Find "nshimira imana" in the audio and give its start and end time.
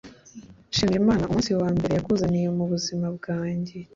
0.69-1.23